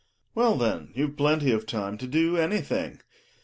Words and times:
Well, 0.33 0.55
then 0.57 0.89
you've 0.95 1.15
plenty 1.15 1.51
of 1.51 1.67
time 1.67 1.99
to 1.99 2.07
do 2.07 2.35
anything. 2.35 3.01